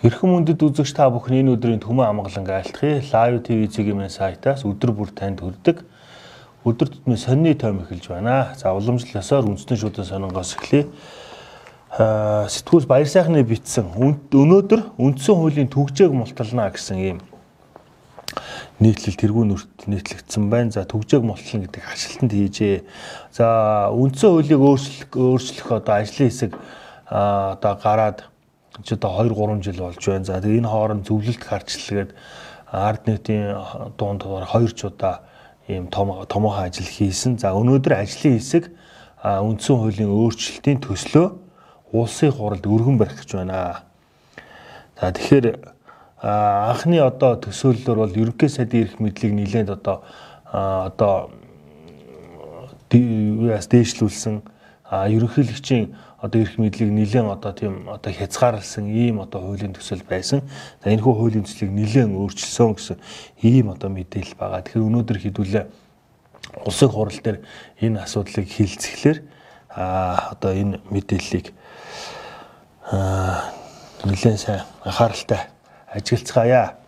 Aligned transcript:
Хэрхэн 0.00 0.32
мөндөд 0.32 0.62
үзэгч 0.64 0.96
та 0.96 1.12
бүхэн 1.12 1.44
энэ 1.44 1.60
өдрийн 1.60 1.80
төмөн 1.84 2.08
амгалан 2.08 2.48
айлтгая. 2.48 3.04
Live 3.04 3.44
TV 3.44 3.68
зэгийн 3.68 4.08
сайтаас 4.08 4.64
өдөр 4.64 4.96
бүр 4.96 5.12
танд 5.12 5.44
хүрдэг. 5.44 5.84
Өдөр 6.64 6.88
тутмын 6.88 7.20
сонины 7.20 7.52
том 7.52 7.84
эхэлж 7.84 8.08
байна. 8.08 8.56
За 8.56 8.72
уламжлалсаар 8.72 9.44
үндэстэн 9.44 9.76
шүдэн 9.76 10.08
сонингоос 10.08 10.56
эхлэе. 10.56 10.88
Сэтгүүл 12.48 12.88
баяр 12.88 13.12
сайхны 13.12 13.44
битсэн 13.44 13.92
өнөөдөр 13.92 14.96
үндсэн 14.96 15.36
хуулийн 15.36 15.68
төгжээг 15.68 16.16
мултална 16.16 16.72
гэсэн 16.72 16.96
ийм 16.96 17.18
нийтлэл 18.80 19.20
тэргүүн 19.20 19.52
нүрт 19.52 19.84
нийтлэгдсэн 19.84 20.48
байна. 20.48 20.72
За 20.72 20.88
төгжээг 20.88 21.28
мултлна 21.28 21.68
гэдэг 21.68 21.84
хашлтанд 21.84 22.32
хийжээ. 22.32 22.88
За 23.36 23.92
үндсэн 23.92 24.32
хуулийг 24.32 24.64
өөрчлөх 24.64 25.12
өөрчлөх 25.12 25.68
одоо 25.76 25.94
ажлын 26.00 26.32
хэсэг 26.32 26.56
одоо 27.04 27.74
гараад 27.76 28.29
ч 28.84 28.94
одоо 28.94 29.26
2 29.26 29.34
3 29.34 29.62
жил 29.62 29.82
болж 29.82 30.06
байна. 30.06 30.24
За 30.24 30.40
тэгээ 30.40 30.60
энэ 30.62 30.68
хооронд 30.70 31.06
зөвлөлт 31.06 31.42
харчлалгээд 31.42 32.10
ард 32.70 33.02
нийтийн 33.06 33.58
дунд 33.98 34.22
хоёр 34.22 34.72
ч 34.72 34.86
удаа 34.86 35.26
ийм 35.68 35.90
том 35.90 36.26
томоохон 36.26 36.70
ажил 36.70 36.86
хийсэн. 36.86 37.38
За 37.38 37.50
өнөөдөр 37.54 37.94
ажлын 37.98 38.38
хэсэг 38.38 38.70
үндсэн 39.22 39.76
хуулийн 39.76 40.10
өөрчлөлтийн 40.10 40.78
төслөө 40.80 41.26
улсын 41.92 42.30
хуралд 42.30 42.64
өргөн 42.66 42.98
барих 42.98 43.20
гэж 43.20 43.30
байна. 43.36 43.82
За 45.00 45.10
тэгэхээр 45.10 45.46
анхны 46.22 47.00
одоо 47.00 47.36
төсөөллөөр 47.40 47.98
бол 47.98 48.14
ерөнхий 48.14 48.48
сайдын 48.48 48.82
эрх 48.86 48.94
мэдлийг 49.00 49.34
нэлээд 49.34 49.70
одоо 49.72 50.04
одоо 50.50 51.30
дээшлүүлсэн 52.90 54.42
ерөнхийлөгчийн 54.90 55.94
одоо 56.20 56.40
эрх 56.40 56.58
мэдлийг 56.60 56.92
нэлээд 56.92 57.24
одоо 57.24 57.52
тийм 57.52 57.88
одоо 57.88 58.12
хязгаарлсан 58.12 58.86
ийм 58.92 59.20
одоо 59.20 59.40
хуулийн 59.40 59.72
төсөл 59.72 60.04
байсан. 60.04 60.44
За 60.84 60.92
энэ 60.92 61.00
хүү 61.00 61.14
хуулийн 61.16 61.44
төслийг 61.48 61.72
нэлээд 61.72 62.12
өөрчилсөн 62.12 62.76
гэсэн 62.76 62.96
ийм 63.40 63.72
одоо 63.72 63.88
мэдээлэл 63.88 64.36
байгаа. 64.36 64.60
Тэгэхээр 64.60 64.84
өнөөдөр 64.84 65.18
хэдүүлээ 65.18 65.64
улсын 66.64 66.88
хурал 66.92 67.20
дээр 67.24 67.38
энэ 67.80 68.04
асуудлыг 68.04 68.48
хилцэхлээр 68.52 69.18
а 69.72 70.34
одоо 70.36 70.52
энэ 70.52 70.80
мэдээллийг 70.92 71.56
нэлээд 74.04 74.38
сайн 74.38 74.66
анхааралтай 74.84 75.48
ажиглацгаая. 75.88 76.79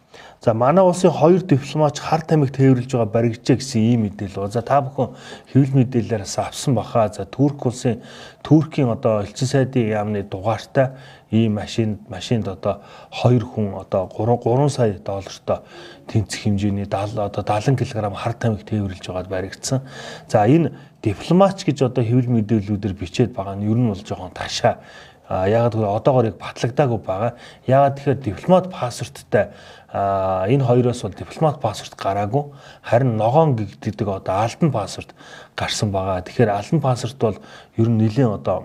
За 0.42 0.54
манай 0.54 0.82
улсын 0.82 1.12
хоёр 1.14 1.42
дипломатч 1.46 2.00
хар 2.02 2.20
тамхи 2.26 2.50
тээвэрлж 2.50 2.90
байгаа 2.90 3.14
баригжээ 3.14 3.56
гэсэн 3.62 3.78
ийм 3.78 4.00
мэдээлэл 4.10 4.42
байна. 4.42 4.50
За 4.50 4.62
та 4.66 4.82
бүхэн 4.82 5.14
хэвлэл 5.54 5.78
мэдээлэлээс 5.78 6.34
авсан 6.42 6.74
баха. 6.74 7.06
За 7.14 7.22
Турк 7.30 7.62
улсын 7.62 8.02
Туркийн 8.42 8.90
одоо 8.90 9.22
элчин 9.22 9.46
сайдын 9.46 9.86
яамны 9.94 10.26
дугаартай 10.26 10.98
ийм 11.30 11.54
машин 11.62 12.02
машинд 12.10 12.48
одоо 12.50 12.82
хоёр 13.14 13.46
хүн 13.46 13.78
одоо 13.86 14.10
3 14.10 14.42
3 14.42 14.68
сая 14.68 14.98
доллартай 14.98 15.62
тэнцэх 16.10 16.42
хэмжээний 16.42 16.90
70 16.90 17.22
одоо 17.22 17.42
70 17.46 17.78
кг 17.78 18.10
хар 18.10 18.34
тамхи 18.34 18.66
тээвэрлж 18.66 19.06
байгаад 19.06 19.30
баригдсан. 19.30 19.86
За 20.26 20.42
энэ 20.42 20.74
дипломатч 21.06 21.62
гэж 21.62 21.86
одоо 21.86 22.02
хэвлэл 22.02 22.42
мэдээллүүдээр 22.42 22.94
бичээд 22.98 23.30
байгаа 23.30 23.54
нь 23.54 23.70
ер 23.70 23.78
нь 23.78 23.86
бол 23.86 24.02
жоохон 24.02 24.34
ташаа 24.34 24.82
яагаад 25.28 25.74
гэвэл 25.74 25.96
одоогоор 25.96 26.26
яг 26.30 26.36
батлагдаагүй 26.38 26.98
байгаа. 26.98 27.32
Яагаад 27.66 27.96
тэгэхээр 27.96 28.20
дипломат 28.26 28.70
пассворттай 28.70 29.52
энэ 29.92 30.64
хоёроос 30.64 31.02
бол 31.02 31.12
дипломат 31.12 31.60
пассворт 31.60 31.94
гараагүй 32.00 32.48
харин 32.82 33.16
ногоон 33.16 33.56
гэдэг 33.56 34.08
одоо 34.08 34.40
альбан 34.40 34.72
пассворт 34.72 35.14
гарсан 35.56 35.92
байгаа. 35.92 36.24
Тэгэхээр 36.24 36.48
альбан 36.48 36.80
пассворт 36.80 37.18
бол 37.20 37.38
ер 37.76 37.88
нь 37.88 38.00
нэлийн 38.00 38.32
одоо 38.32 38.64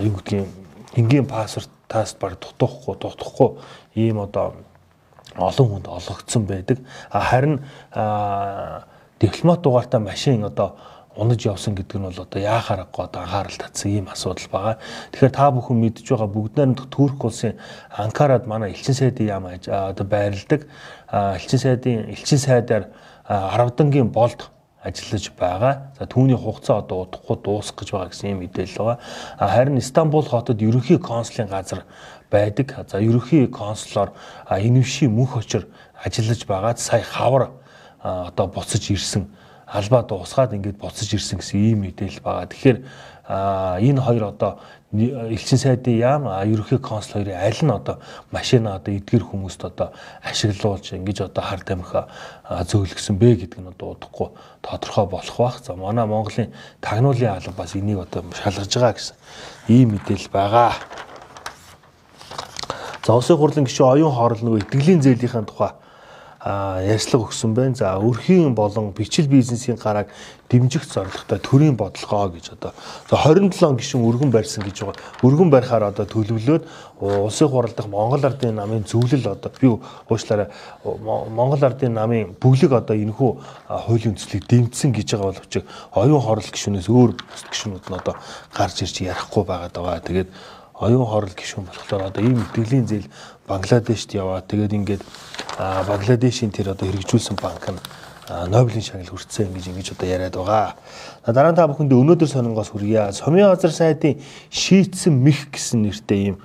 юу 0.00 0.16
гэдгийг 0.16 0.48
энгийн 0.96 1.26
пассвортаас 1.28 2.16
баг 2.16 2.40
дутуухгүй 2.40 2.96
дутахгүй 2.96 3.60
ийм 3.94 4.20
одоо 4.20 4.54
олон 5.36 5.68
хүнд 5.68 5.88
олгогдсон 5.88 6.46
байдаг. 6.46 6.78
Харин 7.12 7.60
дипломат 9.20 9.60
дугаартай 9.60 10.00
машин 10.00 10.44
одоо 10.44 10.76
унаж 11.16 11.44
явсан 11.44 11.74
гэдэг 11.74 11.98
нь 12.00 12.06
бол 12.08 12.24
одоо 12.24 12.40
яахаар 12.40 12.86
гоод 12.88 13.16
анхаарал 13.16 13.58
татсан 13.58 13.90
ийм 13.90 14.08
асуудал 14.08 14.48
байгаа. 14.48 14.76
Тэгэхээр 15.12 15.36
та 15.36 15.50
бүхэн 15.52 15.76
мэдж 15.76 16.08
байгаа 16.08 16.28
бүгд 16.28 16.54
найрамдах 16.56 16.88
Турк 16.88 17.24
улсын 17.24 17.60
Анкарад 17.92 18.46
манай 18.46 18.72
элчин 18.72 18.94
сайдын 18.94 19.26
яам 19.28 19.44
одоо 19.52 20.06
байрладаг. 20.06 20.66
Элчин 21.12 21.58
сайдын 21.58 22.08
элчин 22.08 22.38
сайдаар 22.38 22.88
10 23.28 23.76
дангийн 23.76 24.08
болд 24.08 24.48
ажиллаж 24.82 25.30
байгаа. 25.38 25.92
За 25.98 26.06
түүний 26.06 26.36
хугацаа 26.36 26.80
одоо 26.80 27.04
удахгүй 27.04 27.36
дуусах 27.44 27.76
гэж 27.76 27.92
байгаа 27.92 28.10
гэсэн 28.10 28.30
юм 28.32 28.40
мэдээлэл 28.42 28.78
байгаа. 28.80 28.98
Харин 29.38 29.80
Стамбул 29.80 30.26
хотод 30.26 30.62
ерөнхий 30.62 30.98
консулын 30.98 31.48
газар 31.48 31.84
байдаг. 32.30 32.74
За 32.88 32.98
ерөнхий 32.98 33.46
консулоор 33.46 34.16
инвши 34.50 35.06
мөнх 35.06 35.36
очор 35.36 35.68
ажиллаж 36.02 36.46
байгаад 36.46 36.78
сая 36.80 37.04
хавар 37.04 37.50
одоо 38.02 38.46
буцаж 38.48 38.90
ирсэн 38.90 39.28
албаа 39.72 40.02
дуусгаад 40.04 40.52
ингээд 40.52 40.76
буцаж 40.76 41.08
ирсэн 41.16 41.40
гэсэн 41.40 41.56
ийм 41.56 41.80
мэдээлэл 41.88 42.20
байгаа. 42.20 42.46
Тэгэхээр 42.52 42.78
энэ 43.80 44.00
хоёр 44.04 44.24
одоо 44.36 44.60
элчин 44.92 45.58
сайдын 45.58 45.96
яам 45.96 46.28
ерөнхий 46.28 46.76
консул 46.76 47.24
хоёрын 47.24 47.40
аль 47.40 47.62
нь 47.64 47.72
одоо 47.72 47.96
машина 48.30 48.76
одоо 48.76 48.92
эдгэр 48.92 49.24
хүмүүст 49.24 49.64
одоо 49.64 49.96
ашиглуулж 50.20 50.92
ингэж 50.92 51.32
одоо 51.32 51.42
хар 51.42 51.64
тамхи 51.64 52.04
зөөлгсөн 52.44 53.16
бэ 53.16 53.48
гэдэг 53.48 53.60
нь 53.64 53.72
одоо 53.72 53.96
удахгүй 53.96 54.28
тодорхой 54.60 55.06
болох 55.08 55.36
бах. 55.40 55.64
За 55.64 55.72
манай 55.72 56.04
Монголын 56.04 56.52
тагнуулын 56.84 57.32
алба 57.32 57.64
бас 57.64 57.72
энийг 57.72 58.04
одоо 58.04 58.28
шалгаж 58.36 58.68
байгаа 58.68 58.92
гэсэн 58.92 59.16
ийм 59.72 59.96
мэдээлэл 59.96 60.28
байгаа. 60.28 60.72
За 63.06 63.16
улсын 63.16 63.40
хурлын 63.40 63.64
гишүүн 63.64 63.96
оюун 63.96 64.12
хоорол 64.12 64.44
нөгөө 64.44 64.62
итгэлийн 64.68 65.00
зээлийн 65.00 65.48
тухай 65.48 65.72
ярьцлага 66.44 67.30
өгсөн 67.30 67.54
байна. 67.54 67.74
За 67.74 67.94
өрхийн 68.02 68.54
болон 68.54 68.90
бичил 68.90 69.28
бизнесийн 69.28 69.76
гарааг 69.76 70.08
дэмжих 70.50 70.84
зорилготой 70.84 71.38
төрийн 71.38 71.76
бодлогоо 71.76 72.34
гэж 72.34 72.58
одоо 72.58 72.72
27 73.08 73.78
гишүүн 73.78 74.02
өргөн 74.02 74.30
барьсан 74.34 74.64
гэж 74.66 74.82
байгаа. 74.82 75.00
Өргөн 75.22 75.50
барихаар 75.50 75.88
одоо 75.88 76.04
төлөвлөөд 76.04 76.66
улсын 76.98 77.48
хурал 77.48 77.72
дахь 77.72 77.86
Монгол 77.86 78.26
Ардын 78.26 78.58
намын 78.58 78.84
зөвлөл 78.84 79.32
одоо 79.32 79.52
би 79.60 79.70
уучлаарай 80.10 80.50
Монгол 80.84 81.62
Ардын 81.62 81.94
намын 81.94 82.34
бүглэг 82.42 82.72
одоо 82.74 82.96
энэхүү 82.96 83.30
хуулийн 83.86 84.18
төслийг 84.18 84.44
дэмжсэн 84.50 84.92
гэж 84.92 85.14
байгаа 85.14 85.30
боловч 85.30 85.54
оюун 85.94 86.20
хорол 86.20 86.50
гишүүнээс 86.50 86.90
өөр 86.90 87.16
гишүүнүүд 87.54 87.86
нь 87.86 87.98
одоо 88.02 88.14
гарч 88.50 88.82
ирж 88.82 88.98
ярихгүй 88.98 89.44
байгаа. 89.46 90.02
Тэгээд 90.02 90.28
оюун 90.80 91.06
хорол 91.06 91.34
гишүүн 91.34 91.66
болохоор 91.68 92.08
одоо 92.08 92.22
ийм 92.22 92.40
итгэлийн 92.40 92.86
зээл 92.86 93.12
Бангладешт 93.48 94.14
яваад 94.14 94.48
тэгээд 94.48 94.72
ингээд 94.72 95.02
Бангладешийн 95.58 96.52
тэр 96.54 96.72
одоо 96.72 96.88
хэрэгжүүлсэн 96.88 97.36
банк 97.36 97.68
нь 97.68 97.80
Нобелийн 98.30 98.86
шагнал 98.86 99.10
хүртсэн 99.10 99.50
гэж 99.52 99.66
ингэж 99.68 99.88
одоо 99.92 100.06
яриад 100.08 100.36
байгаа. 100.38 100.78
Дараа 101.26 101.52
нь 101.52 101.58
та 101.58 101.66
бүхэнд 101.66 101.90
өнөөдөр 101.90 102.30
сонингоос 102.30 102.70
хүргье. 102.70 103.10
Сумын 103.10 103.50
газар 103.50 103.74
сайдын 103.74 104.22
шийтсэн 104.48 105.10
мэх 105.10 105.50
гэсэн 105.50 105.82
нэртэй 105.82 106.30
ийм 106.30 106.36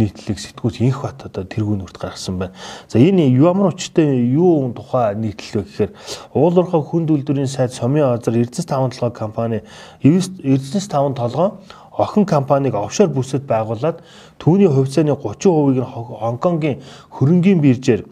нийтлэг 0.00 0.40
сэтгүүл 0.40 0.80
инх 0.80 1.04
бат 1.04 1.28
одоо 1.28 1.44
тэргүүн 1.44 1.84
нүрт 1.84 2.00
гаргасан 2.00 2.40
байна. 2.40 2.56
За 2.88 2.96
энэ 2.96 3.28
ямар 3.36 3.70
учиртай 3.76 4.16
юу 4.32 4.72
тухай 4.72 5.12
нийтлэл 5.12 5.60
вэ 5.60 5.68
гэхээр 5.68 5.92
уулуурхай 6.32 6.80
хүнд 6.80 7.12
үйлдвэрийн 7.12 7.52
сайд 7.52 7.76
Сумын 7.76 8.16
газар 8.16 8.32
Эрдэнэс 8.32 8.66
5 8.66 9.12
компани 9.12 9.60
Эрдэнэс 10.00 10.88
5 10.88 11.20
толгоо 11.20 11.60
охин 11.96 12.26
компанийг 12.26 12.74
офшор 12.74 13.08
бүсэд 13.08 13.48
байгуулад 13.48 14.02
түүний 14.38 14.68
хувьцааны 14.68 15.16
30%-ийг 15.16 15.80
нь 15.80 15.90
Хонконгийн 16.20 16.82
хөрөнгийн 17.10 17.60
биржээр 17.64 18.04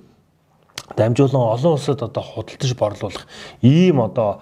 дамжуулан 0.97 1.53
олон 1.53 1.73
улсад 1.77 2.03
одоо 2.03 2.23
худалдаж 2.23 2.73
борлуулах 2.77 3.27
ийм 3.61 4.01
одоо 4.01 4.41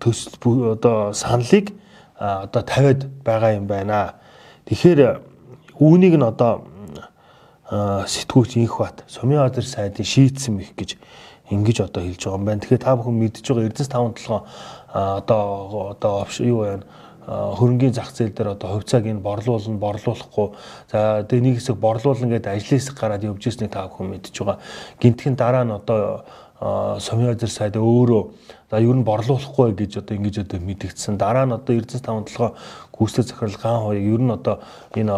төс 0.00 0.28
одоо 0.44 1.12
саналыг 1.12 1.72
одоо 2.18 2.62
тавиад 2.62 3.08
байгаа 3.24 3.56
юм 3.56 3.66
байна. 3.66 4.14
Тэгэхээр 4.68 5.20
үүнийг 5.80 6.20
нь 6.20 6.24
одоо 6.24 6.64
сэтгүүлч 7.70 8.60
инх 8.60 8.76
бат 8.78 9.04
Сумын 9.08 9.40
газар 9.40 9.64
сайдын 9.64 10.04
шийтсэн 10.04 10.56
мэх 10.56 10.76
гэж 10.76 11.00
ингэж 11.48 11.88
одоо 11.88 12.02
хэлж 12.04 12.28
байгаа 12.28 12.36
юм 12.36 12.44
байна. 12.44 12.60
Тэгэхээр 12.60 12.84
та 12.84 12.96
бүхэн 12.96 13.16
мэдж 13.16 13.40
байгаа 13.40 13.68
Эрдэнэс 13.68 13.88
5 13.88 14.20
толгой 14.20 14.42
одоо 14.92 15.96
одоо 15.96 16.26
юу 16.44 16.60
байна 16.60 16.84
хөрөнгийн 17.26 17.94
зах 17.94 18.12
зээл 18.12 18.32
дээр 18.32 18.54
одоо 18.56 18.80
хувьцааг 18.80 19.04
нь 19.04 19.20
борлуулна, 19.20 19.76
борлуулахгүй. 19.76 20.48
За 20.90 21.26
тэгээ 21.28 21.44
нэг 21.44 21.54
хэсэг 21.60 21.76
борлуулна 21.76 22.28
гэдэг 22.32 22.52
ажлын 22.54 22.78
хэсэг 22.80 22.96
гараад 22.96 23.24
явж 23.24 23.42
ирснийг 23.46 23.72
та 23.72 23.88
бүхэн 23.88 24.08
мэдж 24.16 24.34
байгаа. 24.38 24.58
Гинтгэн 25.00 25.36
дараа 25.36 25.64
нь 25.64 25.76
одоо 25.76 26.24
сумын 27.00 27.32
газар 27.32 27.52
сайд 27.52 27.76
өөрөө 27.76 28.22
За 28.70 28.78
ер 28.78 28.94
нь 28.94 29.02
борлуулахгүй 29.02 29.74
гэж 29.74 29.98
одоо 29.98 30.14
ингэж 30.14 30.46
одоо 30.46 30.62
мэдэгдсэн. 30.62 31.18
Дараа 31.18 31.42
нь 31.42 31.50
одоо 31.50 31.74
Эрдэнэс 31.74 32.06
5 32.06 32.30
толгой 32.30 32.54
гүйцэтгэх 32.94 33.50
захирал 33.50 33.58
ган 33.58 33.82
хоёрыг 33.82 34.06
ер 34.06 34.22
нь 34.22 34.30
одоо 34.30 34.56
энэ 34.94 35.14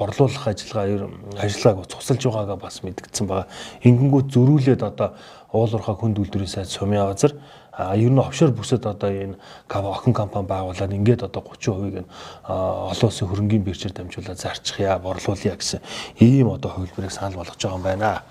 борлуулах 0.00 0.48
ажиллагаа 0.48 0.88
ер 0.88 1.02
ажиллагааг 1.36 1.92
цусалж 1.92 2.24
байгаагаа 2.24 2.56
бас 2.56 2.80
мэдэгдсэн 2.80 3.28
байгаа. 3.28 3.52
Ингэнгүүт 3.84 4.32
зөрүүлээд 4.32 4.80
одоо 4.80 5.12
уулуурхаа 5.52 5.92
хүнд 5.92 6.24
үйлдвэрийн 6.24 6.48
сайд 6.48 6.72
сумын 6.72 7.04
газар 7.04 7.36
ер 7.76 8.10
нь 8.10 8.18
офшор 8.18 8.50
бүсэд 8.56 8.86
одоо 8.88 9.10
энэ 9.10 9.36
охин 9.68 10.14
компани 10.16 10.48
байгуулад 10.48 10.92
ингээд 10.92 11.28
одоо 11.28 11.44
30%-ийг 11.44 12.04
нь 12.04 12.10
олон 12.48 13.08
улсын 13.08 13.28
хөрөнгийн 13.28 13.64
биржээр 13.64 13.92
дамжуулаад 13.92 14.40
зарчихъя, 14.40 14.98
борлуулъя 14.98 15.56
гэсэн 15.56 15.80
ийм 16.20 16.48
одоо 16.48 16.72
хувилбарыг 16.72 17.12
санал 17.12 17.44
болгож 17.44 17.60
байгаа 17.60 17.76
юм 17.76 17.82
байна. 17.84 18.22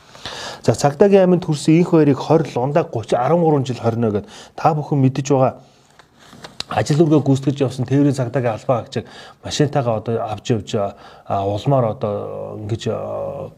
За 0.65 0.73
цагдаагийн 0.73 1.29
аминд 1.29 1.45
хүрсэн 1.45 1.77
их 1.77 1.93
хоёрыг 1.93 2.17
20 2.17 2.57
ундаа 2.57 2.89
30 2.89 3.13
13 3.13 3.65
жил 3.69 3.81
хорно 3.81 4.11
гэд 4.11 4.25
та 4.57 4.73
бүхэн 4.73 4.97
мэдэж 4.97 5.29
байгаа 5.29 5.61
ажил 6.69 7.05
үргээ 7.05 7.21
гүйцэтгэж 7.21 7.57
явсан 7.61 7.85
тээврийн 7.85 8.17
цагдаагийн 8.17 8.57
албаа 8.57 8.81
хаагчийг 8.81 9.05
машинтайгаа 9.45 10.01
одоо 10.01 10.15
авч 10.25 10.45
явж 10.49 10.69
улмаар 11.29 11.85
одоо 11.93 12.13
ингэж 12.65 12.83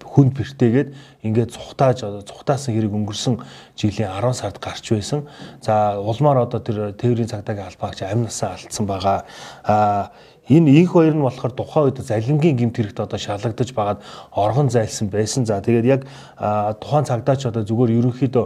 хүнд 0.04 0.32
бэртээгээд 0.36 0.90
ингээд 1.24 1.56
цухтааж 1.56 2.04
цухтаасан 2.28 2.76
хэрэг 2.76 2.92
өнгөрсөн 2.92 3.40
жилийн 3.80 4.12
10 4.12 4.34
сард 4.36 4.60
гарч 4.60 4.92
байсан. 4.92 5.24
За 5.64 5.96
улмаар 6.04 6.44
одоо 6.44 6.60
тэр 6.60 6.92
тээврийн 7.00 7.32
цагдаагийн 7.32 7.72
албаа 7.72 7.96
хаагч 7.96 8.04
амнасаа 8.04 8.60
алдсан 8.60 8.86
байгаа. 8.86 9.24
А 9.64 10.12
Энэ 10.48 10.80
инх 10.80 10.96
хоёр 10.96 11.12
нь 11.12 11.20
болохоор 11.20 11.52
тухайн 11.52 11.92
үед 11.92 12.00
залингийн 12.08 12.56
гимт 12.56 12.80
хэрэгт 12.80 13.04
одоо 13.04 13.20
шалгагдаж 13.20 13.68
байгаад 13.76 14.00
оргон 14.32 14.72
зайлсан 14.72 15.12
байсан. 15.12 15.44
За 15.44 15.60
тэгээд 15.60 15.84
яг 15.84 16.02
тухайн 16.80 17.04
цагдаач 17.04 17.52
одоо 17.52 17.68
зүгээр 17.68 18.00
ерөнхийдөө 18.00 18.46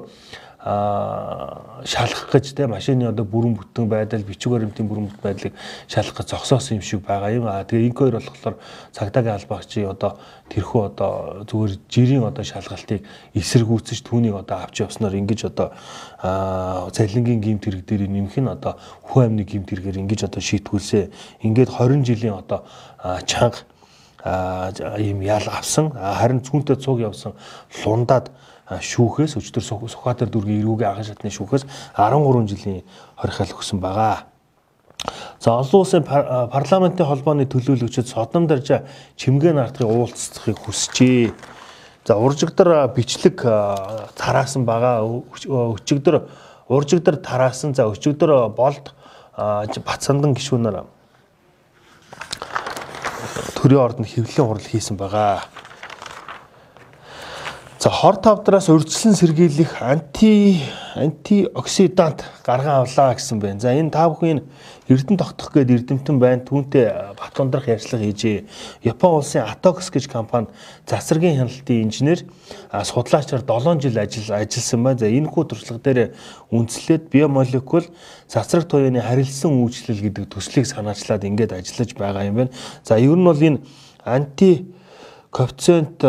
а 0.63 1.81
шалгах 1.85 2.29
гэж 2.31 2.53
те 2.53 2.67
машины 2.67 3.09
одоо 3.09 3.25
бүрэн 3.25 3.57
бүтэн 3.57 3.89
байдал 3.89 4.21
бичиг 4.21 4.51
баримтын 4.51 4.85
бүрэн 4.85 5.09
бүтэн 5.09 5.23
байдлыг 5.23 5.53
шалгах 5.89 6.21
гэж 6.21 6.29
зогсоосон 6.29 6.77
юм 6.77 6.83
шиг 6.85 7.01
байгаа 7.01 7.33
юм. 7.33 7.45
А 7.49 7.63
тэгээ 7.65 7.89
инк 7.89 7.97
хоёр 7.97 8.21
болохоор 8.21 8.61
цагдаагийн 8.93 9.41
албаагчийн 9.41 9.89
одоо 9.89 10.21
тэрхүү 10.53 10.81
одоо 10.85 11.45
зүгээр 11.49 11.73
жирийн 11.89 12.23
одоо 12.29 12.45
шалгалтыг 12.45 13.01
эсэргүүцэж 13.33 14.05
түүнийг 14.05 14.37
одоо 14.37 14.57
авч 14.61 14.85
явснаар 14.85 15.17
ингэж 15.17 15.49
одоо 15.49 15.73
залингийн 16.93 17.41
гимт 17.41 17.65
хэрэг 17.65 17.81
дээр 17.81 18.05
нэмэх 18.05 18.37
нь 18.37 18.45
одоо 18.45 18.77
хүн 19.01 19.33
амны 19.33 19.43
гимт 19.49 19.73
хэрэгээр 19.73 19.97
ингэж 20.05 20.29
одоо 20.29 20.41
шийтгүүлсэ. 20.45 21.09
Ингээд 21.41 21.73
20 21.73 22.05
жилийн 22.05 22.37
одоо 22.37 22.61
чанга 23.25 23.65
ийм 25.01 25.25
ял 25.25 25.49
авсан 25.49 25.89
харин 25.89 26.45
цүнтэй 26.45 26.77
цуг 26.77 27.01
явсан 27.01 27.33
лундаад 27.81 28.29
шүүхээс 28.79 29.35
өчтөр 29.35 29.63
Сүхбаатар 29.65 30.31
дүргийн 30.31 30.63
эрүүгийн 30.63 30.91
аган 30.91 31.03
шатны 31.03 31.31
шүүхээс 31.33 31.67
13 31.99 32.47
жилийн 32.47 32.83
хорихол 33.19 33.55
өгсөн 33.59 33.83
байгаа. 33.83 34.31
За 35.41 35.57
олон 35.57 35.81
улсын 35.81 36.05
парламентын 36.05 37.09
холбооны 37.09 37.49
төлөөлөгчид 37.49 38.07
содном 38.07 38.45
даржа 38.47 38.85
чимгээ 39.17 39.57
нартахыг 39.57 39.89
уулзахыг 39.89 40.61
хүсжээ. 40.61 41.33
За 42.05 42.15
уржигдар 42.15 42.87
бичлэг 42.93 43.41
тараасан 44.15 44.65
байгаа. 44.65 45.01
Өчигдөр 45.01 46.29
уржигдар 46.69 47.17
тараасан. 47.17 47.73
За 47.73 47.89
өчигдөр 47.89 48.53
болд 48.53 48.93
Бацандан 49.35 50.35
гişүүнээр 50.37 50.85
төрийн 53.57 53.81
ордонд 53.81 54.09
хэвлэлийн 54.09 54.47
хурал 54.47 54.65
хийсэн 54.65 54.97
байгаа. 54.97 55.41
За 57.81 57.89
хор 57.89 58.15
тавдраас 58.15 58.69
урьдчилан 58.69 59.15
сэргийлэх 59.17 59.81
анти 59.81 60.61
антиоксидант 60.93 62.21
гарган 62.45 62.85
авлаа 62.85 63.15
гэсэн 63.17 63.39
байна. 63.41 63.59
За 63.59 63.73
энэ 63.73 63.89
та 63.89 64.05
бүхэн 64.05 64.45
эрдэн 64.85 65.17
тогтох 65.17 65.49
гээд 65.49 65.89
эрдэмтэн 65.89 66.19
байна. 66.21 66.45
Түүнтэй 66.45 67.17
бат 67.17 67.33
ундрах 67.41 67.65
ярьцлага 67.65 68.05
хийжээ. 68.05 68.45
Япон 68.85 69.17
улсын 69.17 69.49
Atox 69.49 69.89
гэж 69.89 70.13
компанид 70.13 70.53
засваргийн 70.85 71.41
хяналтын 71.41 71.81
инженер 71.89 72.21
судлаачаар 72.69 73.41
7 73.41 73.81
жил 73.81 73.97
ажил 73.97 74.29
ажилласан 74.29 74.83
байна. 74.85 74.99
За 75.01 75.09
энэ 75.09 75.33
хүү 75.33 75.43
туршлага 75.49 75.81
дээр 75.81 76.13
үндэслээд 76.53 77.09
биомолекул 77.09 77.89
засварх 78.29 78.69
туяаны 78.69 79.01
харилцсан 79.01 79.57
үйлчлэл 79.57 80.05
гэдэг 80.05 80.29
төслийг 80.29 80.69
санаачлаад 80.69 81.25
ингээд 81.25 81.57
ажиллаж 81.57 81.97
байгаа 81.97 82.29
юм 82.29 82.45
байна. 82.45 82.53
За 82.85 83.01
ер 83.01 83.17
нь 83.17 83.25
бол 83.25 83.41
энэ 83.41 83.65
анти 84.05 84.69
коэффициент 85.33 86.05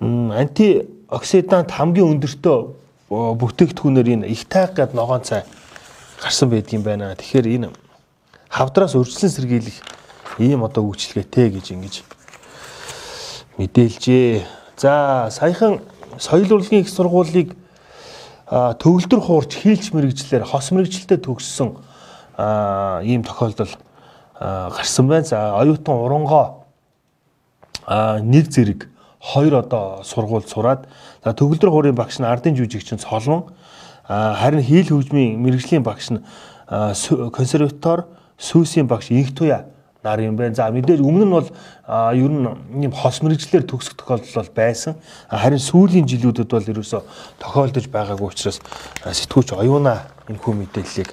антиоксидант 0.00 1.70
хамгийн 1.70 2.16
өндөртөө 2.16 2.58
бүтээгдэхүүнээр 3.10 4.08
энэ 4.16 4.26
их 4.32 4.48
тайг 4.48 4.72
гэд 4.72 4.96
ногоон 4.96 5.20
цай 5.20 5.44
гарсан 6.22 6.48
байдгийн 6.48 6.82
байна. 6.82 7.12
Тэгэхээр 7.12 7.46
энэ 7.60 7.68
хавдраас 8.48 8.96
өрчлөн 8.96 9.32
сэргийлэх 9.32 9.76
ийм 10.40 10.64
одоо 10.64 10.88
үйлчлэгээтэй 10.88 11.48
гэж 11.52 11.66
ингэж 11.76 11.94
мэдээлжээ. 13.60 14.46
За 14.80 15.28
саяхан 15.28 15.84
соёл 16.16 16.48
урлагийн 16.48 16.80
их 16.80 16.88
сургуулийг 16.88 17.52
төгөлдөр 18.48 19.20
хуурч 19.20 19.52
хийлч 19.60 19.92
мэрэгчлэр 19.92 20.48
хос 20.48 20.72
мэрэгчлэлтэд 20.72 21.28
төгссөн 21.28 21.76
ийм 23.04 23.20
тохиолдол 23.20 23.74
гарсан 24.40 25.06
байна. 25.08 25.28
За 25.28 25.60
оюутан 25.60 25.94
уронгоо 25.94 26.64
нэг 28.24 28.48
зэрэг 28.48 28.88
хоёр 29.20 29.60
одоо 29.60 30.00
сургууль 30.02 30.48
сураад 30.48 30.88
за 31.24 31.32
төгөлдөр 31.36 31.70
хуурын 31.70 31.94
багш 31.94 32.18
нь 32.18 32.26
ардын 32.26 32.56
жүжигчин 32.56 32.98
Солон 32.98 33.52
харин 34.08 34.64
хийл 34.64 34.88
хөгжмийн 34.88 35.36
мэрэгжлийн 35.38 35.84
багш 35.84 36.10
нь 36.10 36.24
консерватор 37.30 38.08
сүүсийн 38.40 38.88
багш 38.88 39.12
Инх 39.12 39.36
туя 39.36 39.66
нар 40.02 40.20
юм 40.20 40.36
байна. 40.36 40.54
За 40.54 40.70
мэдээж 40.72 41.00
өмнө 41.00 41.24
нь 41.28 41.30
бол 41.30 41.48
ер 42.16 42.30
нь 42.32 42.48
юм 42.88 42.92
хос 42.92 43.20
мэрэгчлэр 43.20 43.68
төгсөх 43.68 44.00
тохиолдол 44.00 44.34
бол 44.40 44.50
байсан. 44.56 44.96
Харин 45.28 45.60
сүүлийн 45.60 46.08
жилүүдэд 46.08 46.48
бол 46.48 46.64
ерөөсө 46.72 47.04
тохиолдож 47.36 47.86
байгаагүй 47.92 48.28
учраас 48.32 48.60
сэтгүүч 49.04 49.52
оюуна 49.52 50.08
энэ 50.28 50.40
хүү 50.40 50.54
мэдээллийг 50.56 51.12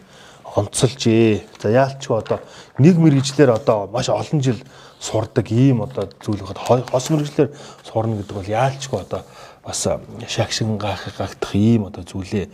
онцолжээ. 0.55 1.43
За 1.59 1.67
яалчгүй 1.69 2.15
одоо 2.15 2.39
нэг 2.79 2.95
мэрэгчлэр 2.95 3.51
одоо 3.51 3.91
маш 3.91 4.07
олон 4.07 4.39
жил 4.39 4.63
сурдаг 4.99 5.51
ийм 5.51 5.81
одоо 5.81 6.09
зүйл 6.21 6.41
байхад 6.41 6.89
хос 6.89 7.09
мэрэгчлэр 7.09 7.53
сурна 7.83 8.17
гэдэг 8.17 8.35
бол 8.35 8.49
яалчгүй 8.49 8.99
одоо 9.01 9.21
бас 9.63 9.87
шагшин 10.27 10.77
гагдах 10.77 11.55
ийм 11.55 11.85
одоо 11.85 12.03
зүйлээ. 12.03 12.47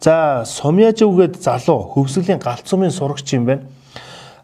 За 0.00 0.44
Сумьяжив 0.46 1.14
гээд 1.16 1.40
залуу 1.40 1.94
хөвсгөлийн 1.94 2.42
галт 2.42 2.66
сумын 2.66 2.90
сурагч 2.90 3.32
юм 3.34 3.46
байна. 3.46 3.62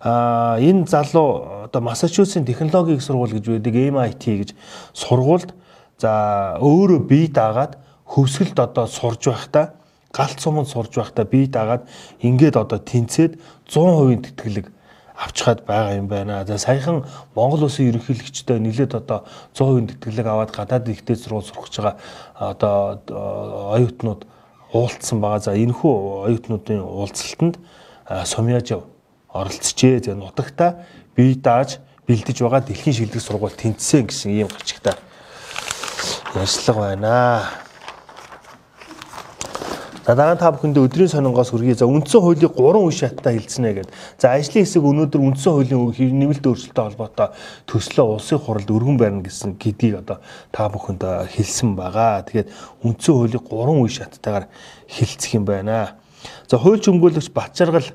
А 0.01 0.57
энэ 0.59 0.87
залуу 0.87 1.67
одоо 1.67 1.83
Массачусетсын 1.83 2.47
технологийн 2.47 3.01
сургууль 3.01 3.35
гэж 3.35 3.47
байдаг 3.47 3.75
MIT 3.75 4.25
гэж 4.39 4.51
сургуульд 4.95 5.55
за 5.99 6.59
өөрөө 6.59 7.01
бие 7.07 7.29
даагаад 7.29 7.79
хөвсгөлд 8.07 8.59
одоо 8.59 8.87
сурж 8.87 9.29
байхдаа 9.31 9.75
галт 10.13 10.41
суманд 10.41 10.69
сурж 10.69 10.95
байхдаа 10.95 11.25
бие 11.25 11.47
даагаад 11.47 11.87
ингээд 12.21 12.57
одоо 12.57 12.79
тэнцээд 12.79 13.39
100% 13.71 14.35
тэтгэлэг 14.37 14.67
авчгаад 15.17 15.65
байгаа 15.67 15.97
юм 15.97 16.09
байна. 16.09 16.45
За 16.45 16.59
саяхан 16.59 17.05
Монгол 17.35 17.65
улсын 17.65 17.89
ерөнхийлөгчтэй 17.93 18.59
нэлээд 18.59 18.95
одоо 18.95 19.25
100% 19.55 20.01
тэтгэлэг 20.01 20.27
аваад 20.27 20.51
гадаад 20.51 20.89
ихтэй 20.89 21.17
сургууль 21.17 21.45
сурах 21.45 21.69
гэж 21.69 21.77
байгаа 21.79 21.97
одоо 22.37 23.03
оюутнууд 23.77 24.27
уулзсан 24.73 25.21
байгаа. 25.21 25.41
За 25.41 25.57
энэхүү 25.57 25.95
оюутнуудын 26.29 26.81
уулзалтанд 26.81 27.59
Сумьяжав 28.25 28.85
оролцжээ. 29.33 30.05
За 30.05 30.15
нутагта 30.15 30.87
бие 31.17 31.37
дааж 31.37 31.79
бэлдэж 32.09 32.43
байгаа 32.43 32.61
дэлхийн 32.61 32.97
шилдэг 32.97 33.21
сургууль 33.21 33.57
тэнцсэн 33.57 34.09
гэсэн 34.09 34.33
ийм 34.33 34.49
гарчигтай 34.49 34.97
ярьцлага 36.35 36.97
байна. 36.97 37.62
За 40.03 40.17
дараа 40.19 40.35
та 40.35 40.51
бүхэндээ 40.51 40.83
өдрийн 40.83 41.07
сонингоос 41.07 41.55
хүргэе. 41.55 41.79
За 41.79 41.87
үндсэн 41.87 42.19
хуулийг 42.19 42.59
3 42.59 42.75
үе 42.83 42.91
шаттай 42.91 43.39
хэлцэнэ 43.39 43.71
гэдэг. 43.71 43.95
За 44.19 44.35
ажлын 44.35 44.67
хэсэг 44.67 44.83
өнөөдөр 44.83 45.21
үндсэн 45.31 45.53
хуулийн 45.55 46.19
нэмэлт 46.19 46.43
өөрчлөлттэй 46.43 46.85
холбоотой 46.91 47.29
төслөө 47.71 48.07
улсын 48.19 48.43
хуралд 48.43 48.67
өргөн 48.67 48.99
барина 48.99 49.23
гэсэн 49.23 49.55
гэдгийг 49.63 50.03
одоо 50.03 50.19
та 50.51 50.67
бүхэнд 50.75 51.07
хэлсэн 51.07 51.79
байгаа. 51.79 52.27
Тэгээд 52.27 52.51
үндсэн 52.83 53.15
хуулийг 53.15 53.47
3 53.47 53.79
үе 53.79 53.91
шаттайгаар 53.95 54.47
хэлцэх 54.91 55.39
юм 55.39 55.47
байна. 55.47 55.95
За 56.51 56.59
хууль 56.59 56.83
хөнгөлөгч 56.83 57.31
Батчаргал 57.31 57.87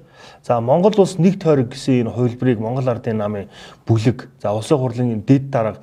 За 0.43 0.61
Монгол 0.61 0.93
улс 0.97 1.17
нэг 1.17 1.39
тойрог 1.39 1.69
гэсэн 1.73 2.07
энэ 2.07 2.11
хувилбарыг 2.11 2.59
Монгол 2.59 2.89
Ардын 2.89 3.17
намын 3.17 3.49
бүлэг 3.85 4.29
за 4.41 4.53
улсын 4.53 4.77
хурлын 4.77 5.23
дэд 5.27 5.49
дарга 5.51 5.79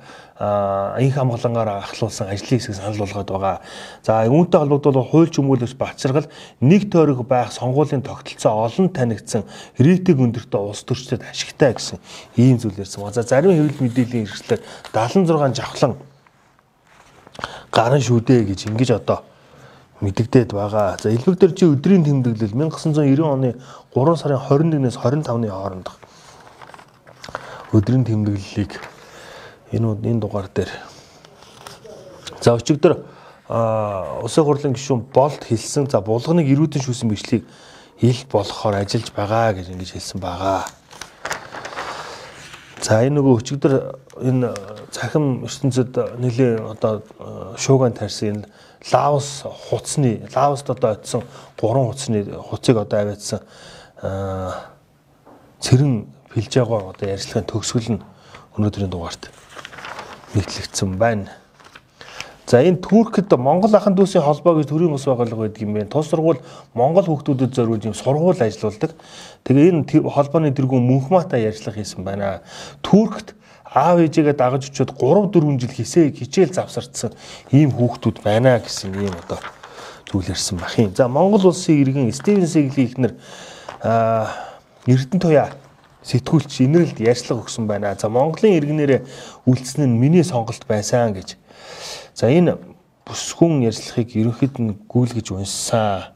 инх 0.99 1.15
хамгаалангаар 1.15 1.85
ахлуулсан 1.85 2.27
ажлын 2.27 2.59
хэсэг 2.59 2.75
санал 2.75 2.99
болгоод 2.99 3.29
байгаа. 3.31 3.61
За 4.03 4.25
үүнтэй 4.27 4.59
холбогдуулан 4.59 5.07
хууль 5.07 5.31
чимгүүлэгч 5.31 5.75
Бачаргал 5.79 6.27
нэг 6.59 6.91
тойрог 6.91 7.23
байх 7.23 7.53
сонгуулийн 7.55 8.01
тогтолцоо 8.01 8.67
олон 8.67 8.89
танигдсан 8.89 9.47
рейтинг 9.79 10.19
өндөртөө 10.19 10.61
улс 10.75 10.83
төрчдөд 10.83 11.23
ашигтай 11.23 11.71
гэсэн 11.73 11.99
ийм 12.35 12.59
зүйл 12.59 12.83
ярьсан. 12.83 13.07
За 13.13 13.23
зарим 13.23 13.55
хэвлэл 13.55 13.79
мэдээллийн 13.79 14.27
хэрэгслээр 14.27 14.61
76 14.91 15.55
жавхлан 15.55 15.95
гарын 17.71 18.01
шүдэ 18.03 18.43
гэж 18.43 18.67
ингэж 18.71 18.91
одоо 18.99 19.23
мэдэгдээд 20.05 20.53
байгаа. 20.53 21.01
За 21.01 21.09
элбэг 21.09 21.41
дээр 21.41 21.53
чи 21.57 21.65
өдрийн 21.65 22.05
тэмдэглэл 22.05 22.53
1990 22.53 23.25
оны 23.25 23.57
3 23.97 24.21
сарын 24.21 24.37
21-ээс 24.37 24.97
25-ны 25.01 25.49
хооронд 25.49 25.89
өдрийн 27.73 28.05
тэмдэглэлийг 28.05 28.71
энэ 29.73 29.87
энэ 30.05 30.21
дугаар 30.21 30.47
дээр 30.53 30.69
за 32.39 32.55
өчигдөр 32.55 32.93
улсын 33.49 34.45
хурлын 34.45 34.77
гишүүн 34.77 35.01
болд 35.13 35.41
хэлсэн 35.43 35.89
за 35.89 36.01
булганыг 36.01 36.47
эрүүдэн 36.47 36.81
шүүсэн 36.85 37.09
бичлэгийг 37.09 37.45
ил 38.01 38.21
болохоор 38.31 38.81
ажиллаж 38.81 39.09
байгаа 39.11 39.53
гэж 39.57 39.73
ингэж 39.73 39.91
хэлсэн 39.97 40.19
байгаа. 40.21 40.69
За 42.85 43.01
энэ 43.01 43.17
нөгөө 43.17 43.39
өчигдөр 43.41 43.73
энэ 44.21 44.53
цахим 44.93 45.41
ертөнцид 45.49 45.97
нэлээ 46.21 46.61
одоо 46.69 47.01
шууган 47.57 47.97
тарьсан 47.97 48.45
энэ 48.45 48.49
Лаос 48.93 49.41
хуцсны 49.41 50.29
Лаост 50.29 50.69
одоо 50.69 50.93
очисон 50.93 51.23
гурван 51.57 51.89
хуцсны 51.89 52.21
хуцыг 52.45 52.77
одоо 52.77 52.99
аваадсан 53.01 53.41
цэрэн 55.65 56.05
хэлж 56.29 56.53
байгаа 56.61 56.93
одоо 56.93 57.07
ярьцлагын 57.09 57.49
төгсгөл 57.49 57.89
нь 57.97 58.05
өнөөдрийн 58.53 58.93
дугаарт 58.93 59.33
нийтлэгдсэн 60.37 61.01
байна. 61.01 61.33
За 62.45 62.61
энэ 62.61 62.77
Туркид 62.77 63.31
Монгол 63.33 63.73
ахын 63.73 63.97
дүүсийн 63.97 64.21
холбоо 64.21 64.61
гэж 64.61 64.69
төрийн 64.69 64.93
ус 64.93 65.09
байгууллага 65.09 65.49
байдаг 65.49 65.61
юм 65.65 65.73
байна. 65.73 65.89
Тус 65.89 66.13
сургууль 66.13 66.37
Монгол 66.77 67.09
хүүхдүүдэд 67.09 67.57
зориулж 67.57 67.89
юм 67.89 67.97
сургууль 67.97 68.37
ажиллаулдаг. 68.37 68.93
Тэгээ 69.49 69.73
энэ 69.73 70.05
холбооны 70.05 70.53
тэргүүн 70.53 70.85
мөнхмата 70.85 71.41
ярьцлага 71.41 71.81
хийсэн 71.81 72.05
байна. 72.05 72.45
Туркт 72.85 73.33
аав 73.65 73.97
ээжигээ 73.97 74.37
дагаж 74.37 74.69
очиод 74.69 74.93
3 74.93 75.33
4 75.33 75.57
жил 75.57 75.73
хисээ 75.73 76.13
хичээл 76.13 76.53
завсардсан 76.53 77.17
ийм 77.49 77.73
хүүхдүүд 77.73 78.21
байна 78.21 78.61
гэсэн 78.61 78.93
ийм 78.93 79.17
одоо 79.25 79.41
зүйл 80.05 80.29
ярьсан 80.29 80.61
бах 80.61 80.77
юм. 80.77 80.93
За 80.93 81.09
Монгол 81.09 81.49
улсын 81.49 81.81
иргэн 81.81 82.13
Стивен 82.13 82.45
Сигли 82.45 82.85
ихнэр 82.85 83.17
Эрдэнэ 84.85 85.19
туяа 85.19 85.49
сэтгүүлч 86.05 86.61
инрэлд 86.61 87.01
ярьцлага 87.01 87.41
өгсөн 87.41 87.65
байна. 87.65 87.97
За 87.97 88.07
Монголын 88.07 88.53
иргэнээрээ 88.61 89.01
үлдсэн 89.49 89.89
нь 89.89 89.97
миний 89.97 90.23
сонголт 90.23 90.61
байсан 90.69 91.17
гэж 91.17 91.41
За 92.13 92.29
энэ 92.31 92.57
бүсгүн 93.05 93.61
ярьцлагыг 93.65 94.15
ерөнхийд 94.15 94.55
нь 94.59 94.77
гүйлгэж 94.89 95.31
унссан. 95.31 96.15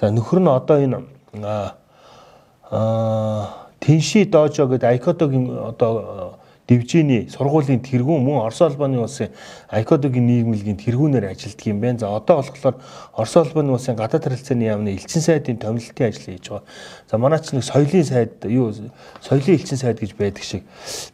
За 0.00 0.10
нөхөр 0.10 0.40
нь 0.40 0.48
одоо 0.50 0.76
энэ 0.82 0.98
аа 1.42 1.76
Тэнши 3.80 4.24
доожо 4.24 4.66
гэдэг 4.66 4.90
Айкодогийн 4.90 5.46
одоо 5.70 6.38
дивжиний 6.66 7.28
сургуулийн 7.30 7.78
тэргүүн 7.80 8.24
мөн 8.24 8.42
Орос 8.50 8.60
улбаны 8.60 8.98
улсын 8.98 9.30
Айкодогийн 9.70 10.26
нийгмэлгийн 10.26 10.76
тэргүүнээр 10.82 11.30
ажилладаг 11.30 11.66
юм 11.66 11.80
байна. 11.80 11.98
За 11.98 12.10
одоо 12.10 12.42
болохоор 12.42 12.76
Орос 13.14 13.36
улбаны 13.36 13.72
улсын 13.72 13.94
гадаад 13.94 14.24
харилцааны 14.26 14.66
яамны 14.66 14.98
элчин 14.98 15.22
сайдын 15.22 15.62
томилолтын 15.62 16.08
ажил 16.10 16.26
хийж 16.26 16.48
байгаа. 16.50 16.66
За 17.10 17.18
манай 17.18 17.38
ч 17.38 17.54
нэг 17.54 17.62
соёлын 17.62 18.04
сайд 18.04 18.42
юу 18.50 18.74
соёлын 19.22 19.54
элчин 19.54 19.78
сайд 19.78 20.00
гэж 20.02 20.18
байдаг 20.18 20.42
шиг 20.42 20.64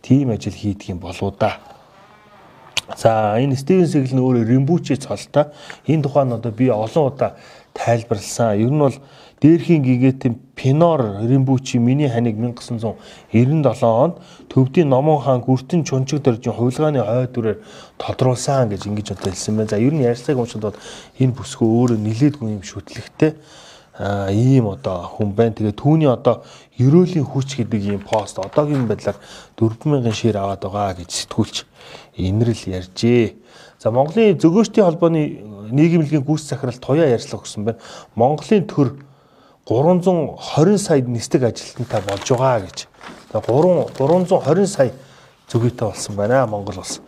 тийм 0.00 0.30
ажил 0.30 0.56
хийдэг 0.56 0.96
юм 0.96 0.98
болоо 1.04 1.34
да. 1.36 1.60
За 2.96 3.36
энэ 3.38 3.56
Стивен 3.56 3.86
Сигл 3.86 4.14
нь 4.16 4.22
өөрөө 4.22 4.44
римбучи 4.48 4.96
цолтой. 4.96 5.52
Энэ 5.86 6.02
тухай 6.02 6.24
нь 6.24 6.32
одоо 6.32 6.52
би 6.52 6.68
олон 6.68 7.12
удаа 7.12 7.36
тайлбарласан. 7.74 8.58
Ер 8.60 8.70
нь 8.70 8.78
бол 8.78 8.96
дээрхийн 9.40 9.82
гигэтийн 9.82 10.34
Пинор 10.54 11.24
римбучи 11.24 11.78
миний 11.78 12.08
ханиг 12.08 12.36
1997 12.36 13.82
онд 13.82 14.14
Төвдийн 14.48 14.88
Номон 14.88 15.20
хаан 15.20 15.40
Гүртэн 15.40 15.84
Чунчиг 15.84 16.22
дөржин 16.22 16.52
хувилгааны 16.52 17.00
хой 17.00 17.26
дүрээр 17.26 17.58
тодруулсан 17.98 18.68
гэж 18.70 18.86
ингэж 18.86 19.12
одоо 19.12 19.32
хэлсэн 19.32 19.56
байна. 19.56 19.70
За 19.70 19.78
ер 19.78 19.94
нь 19.94 20.04
ярьцгааг 20.04 20.38
уншаад 20.38 20.62
бол 20.62 20.78
энэ 21.18 21.34
бүсгүй 21.34 21.68
өөрөө 21.68 21.98
нилээдгүй 21.98 22.48
юм 22.54 22.62
шүтлэгтэй 22.62 23.34
ийм 24.00 24.68
одоо 24.72 25.04
хүн 25.04 25.36
байна. 25.36 25.52
Тэгээ 25.52 25.76
түүний 25.76 26.08
одоо 26.08 26.42
ерөөлийн 26.80 27.28
хүч 27.28 27.60
гэдэг 27.60 27.82
ийм 27.82 28.00
пост 28.00 28.40
одоогийн 28.40 28.88
байдлаар 28.88 29.20
4000 29.60 30.12
шир 30.16 30.36
аваад 30.40 30.64
байгаа 30.64 30.96
гэж 30.96 31.10
сэтгүүлч 31.12 31.56
инрэл 32.16 32.64
ярьжээ. 32.72 33.36
За 33.76 33.90
Монголын 33.90 34.40
зөгөөчтийн 34.40 34.86
холбооны 34.86 35.22
нийгэмлэгийн 35.76 36.24
гүйц 36.24 36.48
захирал 36.48 36.78
туяа 36.80 37.12
ярьцлага 37.12 37.44
өгсөн 37.44 37.64
байна. 37.68 37.80
Монголын 38.16 38.64
төр 38.64 38.96
320 39.68 40.78
сая 40.78 41.02
нислэг 41.02 41.52
ажилтнтай 41.52 42.00
болж 42.00 42.26
байгаа 42.30 42.60
гэж. 42.64 42.88
За 43.32 43.40
3 43.44 43.92
320 43.98 44.66
сая 44.66 44.92
зөгөөтэй 45.52 45.86
болсон 45.88 46.16
байна 46.16 46.46
Монгол 46.46 46.80
улс. 46.80 47.00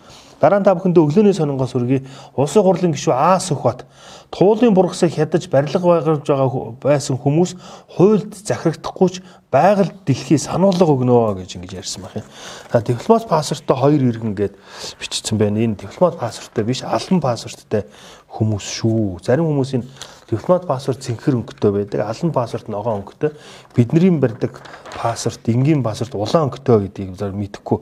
Дараа 0.44 0.60
нь 0.60 0.66
та 0.68 0.76
бүхэндээ 0.76 1.08
өглөөний 1.08 1.32
сонингоос 1.32 1.72
хүргэе. 1.72 2.04
Улсын 2.36 2.60
хурлын 2.60 2.92
гишүүн 2.92 3.16
Аа 3.16 3.40
Сүхбат 3.40 3.88
туулын 4.28 4.76
бургасыг 4.76 5.16
хядаж 5.16 5.48
барилга 5.48 5.80
байгуулж 5.80 6.28
байгаа 6.28 6.76
байсан 6.84 7.16
хүмүүс 7.16 7.56
хуульд 7.96 8.36
захирагдахгүйч 8.44 9.22
байгальд 9.48 9.94
дэлхий 10.04 10.36
сануулга 10.36 10.84
өгнө 10.84 11.40
гэж 11.40 11.56
ингэж 11.56 11.72
ярьсан 11.80 12.04
баг 12.04 12.20
юм. 12.20 12.28
За 12.68 12.82
дипломат 12.84 13.24
паспорттой 13.24 13.76
хоёр 13.76 14.02
иргэн 14.04 14.34
гээд 14.36 14.54
бичсэн 15.00 15.38
байна. 15.38 15.64
Энэ 15.64 15.80
дипломат 15.80 16.18
паспорттой 16.18 16.64
биш, 16.68 16.84
албан 16.84 17.24
паспорттой 17.24 17.88
хүмүүс 18.28 18.66
шүү. 18.68 19.24
Зарим 19.24 19.48
хүмүүсийн 19.48 19.86
дипломат 20.30 20.66
паспорт 20.66 21.02
цэнхэр 21.04 21.36
өнгөтэй 21.40 21.70
байдаг, 21.70 22.00
албан 22.00 22.32
паспорт 22.32 22.68
ногоон 22.68 23.04
өнгөтэй. 23.04 23.32
Бидний 23.76 24.10
барьдаг 24.18 24.62
паспорт, 24.96 25.40
энгийн 25.48 25.82
паспорт 25.82 26.14
улаан 26.14 26.48
өнгөтэй 26.48 26.88
гэдгийг 26.88 27.16
зар 27.16 27.32
мэдэхгүй. 27.32 27.78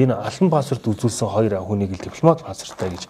Энэ 0.00 0.16
албан 0.16 0.50
паспорт 0.50 0.86
үзүүлсэн 0.88 1.28
хоёр 1.28 1.60
хүнийг 1.60 1.92
л 1.92 2.04
дипломат 2.04 2.42
паспорттай 2.42 2.90
гэж 2.90 3.08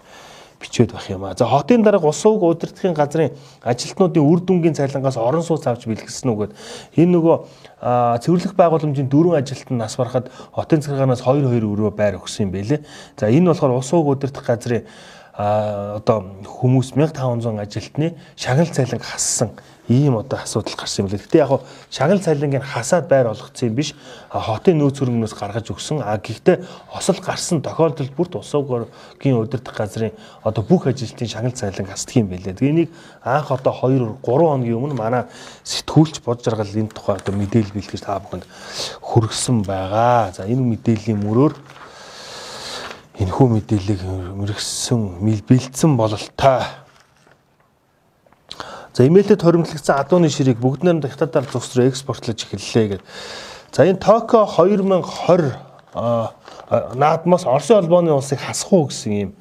бичээд 0.63 0.93
байх 0.93 1.09
юм 1.09 1.23
аа. 1.25 1.35
За 1.37 1.45
хотын 1.45 1.83
дарга 1.83 2.07
ус 2.07 2.25
ууг 2.25 2.43
удирдахын 2.43 2.95
газрын 2.95 3.35
ажилтнуудын 3.63 4.23
үр 4.23 4.39
дүнгийн 4.39 4.75
цалингаас 4.75 5.17
орон 5.17 5.43
сууц 5.43 5.67
авч 5.67 5.85
бэлгэсэн 5.85 6.31
үгээд 6.31 6.55
энэ 6.95 7.11
нөгөө 7.11 7.35
цэвэрлэх 8.23 8.55
байгууламжийн 8.55 9.11
дөрвөн 9.11 9.43
ажилтан 9.43 9.77
нас 9.77 9.97
барахад 9.99 10.31
хотын 10.55 10.81
захиргаанаас 10.81 11.21
2 11.27 11.43
2 11.51 11.67
өрөө 11.67 11.91
байр 11.91 12.15
өгсөн 12.15 12.47
юм 12.47 12.51
байлээ. 12.55 12.79
За 13.19 13.27
энэ 13.27 13.51
болохоор 13.51 13.75
ус 13.75 13.91
ууг 13.91 14.07
удирдах 14.07 14.47
газрын 14.47 14.87
одоо 15.33 16.45
хүмүүс 16.45 16.93
1500 16.93 17.57
ажилтны 17.65 18.13
шагнал 18.37 18.69
цайланг 18.69 19.01
хассан 19.01 19.51
ийм 19.89 20.15
одоо 20.17 20.39
асуудал 20.39 20.75
гарсан 20.77 21.05
юм 21.05 21.11
лээ. 21.11 21.19
Гэтэ 21.19 21.37
яг 21.39 21.47
хуу 21.47 21.61
шагнал 21.89 22.19
цайлангийг 22.19 22.63
хасаад 22.63 23.07
байр 23.09 23.27
олгоцсон 23.27 23.69
юм 23.69 23.75
биш. 23.75 23.95
Хотын 24.29 24.77
нөөц 24.79 25.01
хөрөнгнөөс 25.01 25.35
гаргаж 25.35 25.73
өгсөн. 25.73 25.99
А 25.99 26.17
гэхдээ 26.17 26.63
осол 26.93 27.19
гарсан 27.19 27.61
тохиолдолд 27.61 28.15
бүрт 28.15 28.35
усуугийн 28.39 29.35
удирдах 29.35 29.75
газрын 29.75 30.13
одоо 30.43 30.63
бүх 30.63 30.87
ажилтны 30.87 31.27
шагнал 31.27 31.51
цайланг 31.51 31.89
хасдаг 31.89 32.15
юм 32.15 32.27
байлээ. 32.31 32.53
Тэгээ 32.53 32.71
энийг 32.71 32.89
анх 33.23 33.51
одоо 33.51 33.73
2 33.73 34.23
3 34.23 34.23
хоногийн 34.23 34.79
өмнө 34.79 34.95
манай 34.95 35.25
сэтгүүлч 35.67 36.23
бод 36.23 36.45
жаргал 36.45 36.69
энэ 36.69 36.93
тухай 36.95 37.19
одоо 37.19 37.35
мэдээлэл 37.35 37.75
бэлтгэж 37.75 38.01
та 38.07 38.23
бүхэнд 38.23 38.47
хүргэсэн 39.01 39.67
байгаа. 39.67 40.31
За 40.31 40.47
энэ 40.47 40.63
мэдээллийн 40.63 41.19
мөрөөр 41.19 41.82
энэхүү 43.19 43.47
мэдээллийг 43.53 44.01
мэрэгсэн 44.41 45.21
бэлдсэн 45.21 45.97
бололтой. 45.97 46.65
За 48.93 49.05
имэйлэд 49.05 49.41
хоримтлагдсан 49.41 49.97
адууны 49.97 50.29
ширийг 50.29 50.57
бүгд 50.61 50.85
найрамд 50.85 51.09
хятадаар 51.09 51.45
зус 51.49 51.73
руу 51.77 51.89
экспортлож 51.89 52.37
эхэллээ 52.37 52.97
гэдэг. 52.97 53.05
За 53.73 53.85
энэ 53.85 54.01
Токио 54.01 54.45
2020 54.49 55.53
наадмаас 55.93 57.45
Оросын 57.45 57.81
холбооны 57.81 58.13
улсыг 58.13 58.39
хасах 58.41 58.73
уу 58.73 58.89
гэсэн 58.89 59.13
юм 59.13 59.31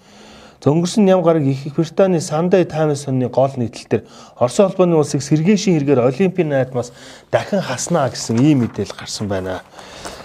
Зөнгөрсөн 0.62 1.04
ням 1.04 1.22
гараг 1.26 1.42
их 1.42 1.74
Британий 1.74 2.20
Sunday 2.20 2.64
Times 2.64 3.02
сонны 3.02 3.28
гол 3.28 3.50
нийтлэлээр 3.56 4.06
Оросын 4.38 4.68
холбооны 4.68 4.94
улсыг 4.94 5.22
сэргээшийн 5.22 5.74
хэрэгээр 5.80 6.06
Олимпийн 6.06 6.54
найдмаас 6.54 6.92
дахин 7.32 7.60
хаснаа 7.60 8.08
гэсэн 8.14 8.38
ийм 8.38 8.62
мэдээлэл 8.62 8.94
гарсан 8.94 9.26
байна. 9.26 9.66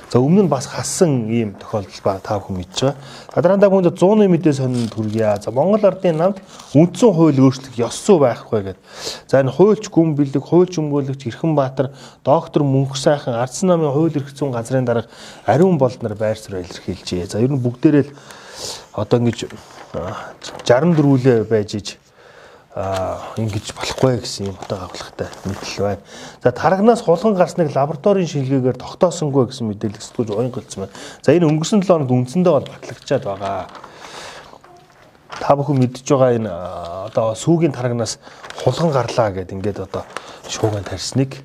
За 0.08 0.20
өмнө 0.24 0.48
нь 0.48 0.48
бас 0.48 0.72
хассан 0.72 1.28
ийм 1.28 1.52
тохиолдол 1.60 2.00
ба 2.00 2.16
та 2.24 2.40
бүхэн 2.40 2.56
мэдж 2.64 2.80
байгаа. 2.80 2.96
Гадараандаа 3.36 3.68
бүхэнд 3.68 3.92
100-ны 4.00 4.32
мэдээ 4.32 4.56
сонинд 4.56 4.96
хүргье. 4.96 5.36
За 5.44 5.52
Монгол 5.52 5.84
Ардын 5.84 6.16
намд 6.16 6.40
үндсэн 6.72 7.12
хууль 7.12 7.36
өөрчлөх 7.36 7.76
ёс 7.76 8.00
зүй 8.08 8.16
байхгүй 8.24 8.72
гэдэг. 8.72 8.84
За 9.28 9.44
энэ 9.44 9.52
хуульч 9.52 9.92
гүн 9.92 10.16
бэлэг, 10.16 10.40
хуульч 10.48 10.80
өмгөөлөгч 10.80 11.28
Эрхэнбаатар, 11.28 11.92
доктор 12.24 12.64
Мөнх 12.64 12.96
сайхан 12.96 13.36
Ардсан 13.36 13.68
намын 13.68 13.92
хууль 13.92 14.16
эрх 14.16 14.32
зүйн 14.32 14.56
газрын 14.56 14.88
дарга 14.88 15.12
ариун 15.44 15.76
болднор 15.76 16.16
байр 16.16 16.40
суурь 16.40 16.64
илэрхийлжээ. 16.64 17.28
За 17.28 17.44
ер 17.44 17.52
нь 17.52 17.60
бүгдээрээ 17.60 18.08
л 18.08 18.16
одоо 18.96 19.20
ингэж 19.20 19.52
64-лээ 19.92 21.44
байж 21.52 21.76
иж 21.76 22.00
ингэж 22.77 23.74
болохгүй 23.74 24.22
гэсэн 24.22 24.53
юм 24.53 24.57
утга 24.62 24.86
агуулгатай 24.86 25.27
мэдл 25.50 25.81
байна. 25.81 26.03
За 26.43 26.51
тарагнаас 26.51 27.01
хулган 27.01 27.34
гарсныг 27.34 27.74
лабораторийн 27.74 28.29
шилгээгээр 28.29 28.77
тогтоосонгүй 28.77 29.50
гэсэн 29.50 29.65
мэдээлэл 29.65 30.05
сэтгүүлж 30.05 30.29
уян 30.38 30.53
гэлцсэн 30.53 30.86
байна. 30.86 30.93
За 31.25 31.34
энэ 31.34 31.50
өнгөрсөн 31.50 31.81
7 31.81 31.89
хоногт 31.89 32.13
үндсэндээ 32.13 32.53
бол 32.53 32.69
батлагдчихад 32.69 33.25
байгаа. 33.25 33.65
Та 35.41 35.55
бүхэн 35.57 35.77
мэдж 35.81 36.05
байгаа 36.05 36.31
энэ 36.38 36.51
одоо 37.10 37.34
сүүгийн 37.34 37.74
тарагнаас 37.74 38.22
хулган 38.62 38.93
гарлаа 38.93 39.34
гэд 39.34 39.57
ингээд 39.57 39.81
одоо 39.89 40.05
шууган 40.46 40.86
тарьсныг 40.86 41.41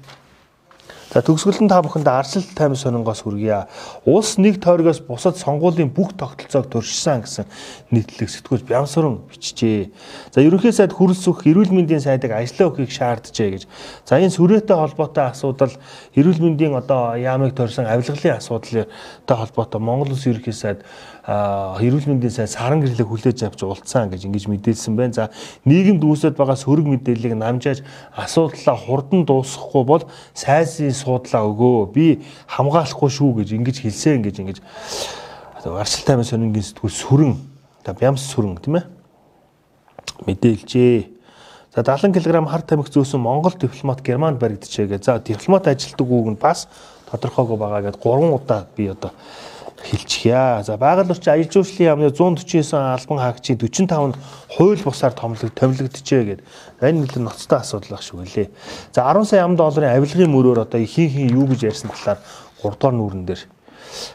За 1.13 1.21
төгсгөл 1.21 1.61
нь 1.61 1.69
та 1.69 1.85
бүхэнд 1.85 2.09
арчил 2.09 2.41
тайм 2.57 2.73
сонингоос 2.73 3.21
хүргье. 3.21 3.69
Улс 4.09 4.41
нэг 4.41 4.65
тойргоос 4.65 5.05
бусад 5.05 5.37
сонгуулийн 5.37 5.93
бүх 5.93 6.17
тогтолцоог 6.17 6.73
туршсан 6.73 7.21
гэсэн 7.21 7.45
нийтлэг 7.93 8.33
сэтгүүл 8.33 8.65
Бямсуран 8.65 9.21
бичжээ. 9.29 9.93
За 10.33 10.41
ерөнхий 10.41 10.73
сайд 10.73 10.97
хүрэлц 10.97 11.29
өгөх 11.29 11.45
эрүүл 11.53 11.69
мэндийн 11.69 12.01
сайдыг 12.01 12.33
ажиллаа 12.33 12.73
өгөхийг 12.73 12.97
шаарджээ 12.97 13.49
гэж. 13.53 13.63
За 14.09 14.17
энэ 14.25 14.33
сүрээтэй 14.33 14.73
холбоотой 14.73 15.29
асуудал 15.29 15.77
эрүүл 16.17 16.41
мэндийн 16.41 16.81
одоо 16.81 17.13
яамыг 17.21 17.53
тойрсон 17.61 17.93
авилгалын 17.93 18.41
асуудалтай 18.41 19.37
холбоотой 19.37 19.81
Монгол 19.85 20.17
Улс 20.17 20.25
ерөнхий 20.25 20.57
сайд 20.57 20.81
эрүүл 21.23 22.11
мэндийн 22.11 22.35
сайд 22.35 22.51
саран 22.51 22.83
гэрлэг 22.83 23.07
хүлээж 23.07 23.47
авч 23.47 23.63
уулцсан 23.63 24.11
гэж 24.11 24.27
ингэж 24.27 24.51
мэдээлсэн 24.51 24.97
байна. 24.99 25.15
За 25.15 25.25
нийгэмд 25.63 26.03
үүсэж 26.03 26.35
байгаа 26.35 26.59
сөрөг 26.59 26.83
мэдээллийг 26.91 27.39
намжааж 27.39 27.87
асуудлаа 28.11 28.75
хурдан 28.75 29.23
дуусгахгүй 29.23 29.85
бол 29.87 30.03
сайсын 30.35 30.91
суудлаа 30.91 31.47
өгөө. 31.47 31.95
Би 31.95 32.27
хамгаалахгүй 32.51 33.07
шүү 33.07 33.39
гэж 33.39 33.49
ингэж 33.55 33.77
хэлсэн 33.87 34.19
гэж 34.27 34.37
ингэж 34.43 34.59
арчил 35.63 36.03
таймын 36.11 36.27
сонингийн 36.27 36.67
сэтгүүл 36.67 36.91
сүрэн 36.91 37.35
бямс 37.87 38.27
сүрэн 38.35 38.59
тийм 38.59 38.83
ээ 38.83 38.87
мэдээлжээ. 40.27 41.07
За 41.75 41.87
70 41.87 42.19
кг 42.19 42.51
хар 42.51 42.67
тамхи 42.67 42.91
зөөсөн 42.91 43.23
Монгол 43.23 43.55
дипломат 43.55 44.03
Германд 44.03 44.43
баригдчихэ 44.43 44.99
гэ. 44.99 45.07
За 45.07 45.23
дипломат 45.23 45.71
ажилтдаг 45.71 46.05
үг 46.11 46.35
нь 46.35 46.41
бас 46.41 46.69
тодорхойгүй 47.11 47.57
байгаа 47.57 47.95
гэдээ 47.95 48.03
3 48.03 48.35
удаа 48.35 48.67
би 48.77 48.91
одоо 48.91 49.15
хэлчихье. 49.83 50.63
За 50.65 50.77
байгаль 50.77 51.11
орчин 51.11 51.33
аялал 51.33 51.51
жуулчлалын 51.51 51.91
яамны 51.91 52.11
149 52.11 52.73
албан 52.73 53.19
хаагчийн 53.19 53.59
45 53.59 54.09
нь 54.09 54.17
хууль 54.55 54.83
бусаар 54.83 55.13
томлог 55.13 55.51
томилогдчихэ 55.53 56.25
гэдэг. 56.25 56.47
Энэ 56.81 56.99
нэлээд 57.03 57.27
ноцтой 57.27 57.59
асуудал 57.59 57.99
байх 57.99 58.03
шүү 58.03 58.23
гэлээ. 58.23 58.49
За 58.95 59.07
10 59.11 59.27
сая 59.27 59.45
ам 59.45 59.57
долларын 59.57 59.97
авилгын 59.97 60.31
мөрөөр 60.31 60.65
одоо 60.65 60.81
хин 60.81 61.09
хин 61.11 61.35
юу 61.35 61.47
гэж 61.51 61.67
ярьсан 61.69 61.91
талаар 61.91 62.19
3 62.63 62.79
дугаар 62.79 62.95
нүүрэн 62.95 63.25
дээр. 63.27 63.43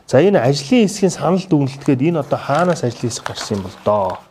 За 0.08 0.24
энэ 0.24 0.40
ажлын 0.40 0.88
хэсгийн 0.88 1.12
санал 1.12 1.44
дүгнэлтгээд 1.44 2.02
энэ 2.02 2.24
одоо 2.24 2.40
хаанаас 2.40 2.84
ажлын 2.84 3.12
хэсэг 3.12 3.28
гарсан 3.28 3.58
юм 3.58 3.64
бол 3.68 3.78
доо. 3.86 4.27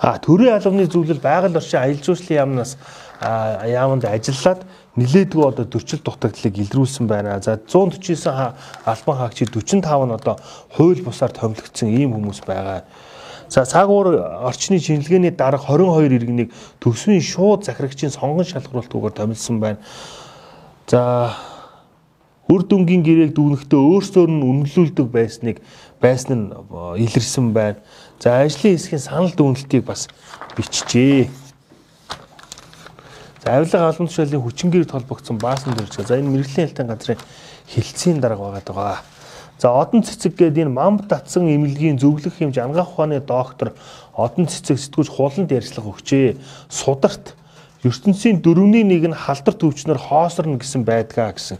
А 0.00 0.16
төрийн 0.16 0.56
албаны 0.56 0.86
зөвлөл 0.88 1.20
байгаль 1.20 1.56
орчин 1.60 1.80
аялал 1.80 2.00
жуулчлалын 2.00 2.40
яамнаас 2.40 2.76
яамд 3.20 4.06
ажиллаад 4.08 4.64
нилээдгүй 4.96 5.44
одоо 5.44 5.66
төрчил 5.68 6.00
дутагдлыг 6.00 6.56
илрүүлсэн 6.56 7.04
байна. 7.06 7.36
За 7.44 7.60
149 7.60 8.24
албан 8.88 9.16
хаагчид 9.16 9.52
45 9.52 10.08
нь 10.08 10.16
одоо 10.16 10.40
хууль 10.72 11.04
бусаар 11.04 11.36
томилогдсон 11.36 11.92
ийм 11.92 12.16
хүмүүс 12.16 12.40
байгаа. 12.48 12.88
За 13.50 13.66
цаагуур 13.68 14.16
орчны 14.48 14.80
шинжилгээний 14.80 15.36
дарга 15.36 15.68
22 15.68 16.16
иргэнийг 16.16 16.52
төвсмийн 16.80 17.20
шууд 17.20 17.68
захирагчийн 17.68 18.10
сонгон 18.10 18.48
шалгаруулалтгүйгээр 18.48 19.12
томилсон 19.20 19.60
байна. 19.60 19.78
За 20.88 21.36
үр 22.48 22.64
дүнгийн 22.64 23.04
гэрээг 23.04 23.36
дүгнэхдээ 23.36 23.78
өөрсдөө 23.78 24.26
нь 24.26 24.42
үнэлүүлдэг 24.42 25.06
байсныг 25.12 25.60
байсан 26.00 26.34
нь 26.34 26.46
илэрсэн 27.04 27.52
байна. 27.52 27.84
За 28.20 28.44
ажлын 28.44 28.76
хэсгийн 28.76 29.00
санал 29.00 29.32
дүгнэлтийг 29.32 29.84
бас 29.88 30.04
бичжээ. 30.52 31.32
За 33.40 33.56
авилга 33.56 33.88
албан 33.88 34.12
тушаалын 34.12 34.44
хүчингээр 34.44 34.84
толбогдсон 34.84 35.40
баасан 35.40 35.72
дөрж. 35.72 36.04
За 36.04 36.20
энэ 36.20 36.28
мэрэгжлийн 36.28 36.68
хэлтийн 36.68 36.88
газрын 36.92 37.16
хилцээний 37.64 38.20
дарга 38.20 38.60
байгаа 38.60 38.60
даа. 38.68 38.96
За 39.56 39.72
одон 39.72 40.04
цэцэг 40.04 40.36
гээд 40.36 40.68
энэ 40.68 40.68
мамб 40.68 41.08
татсан 41.08 41.48
эмнэлгийн 41.48 41.96
зөвлөх 41.96 42.36
хэмж 42.36 42.60
ангаах 42.60 42.92
ухааны 42.92 43.24
доктор 43.24 43.72
одон 44.12 44.44
цэцэг 44.52 44.76
сэтгүүч 44.76 45.08
хуланд 45.08 45.48
ярьцлага 45.48 45.88
өгчээ. 45.88 46.36
Сударт 46.68 47.32
ертөнцийн 47.80 48.44
дөрөвний 48.44 48.84
нэг 48.84 49.08
нь 49.08 49.16
халдар 49.16 49.56
төвчнөр 49.56 49.96
хоосорно 49.96 50.60
гэсэн 50.60 50.84
байдгаа 50.84 51.32
гэсэн 51.32 51.56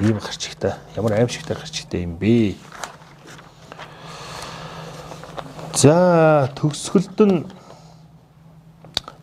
ийм 0.00 0.16
гарчигтай. 0.16 0.80
Ямар 0.96 1.20
аимшигтай 1.20 1.56
гарчигтай 1.60 2.08
юм 2.08 2.16
бэ? 2.16 2.56
За 5.74 6.50
төгсгөлд 6.56 7.20
нь 7.20 7.44